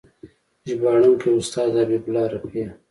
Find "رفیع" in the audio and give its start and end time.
2.33-2.67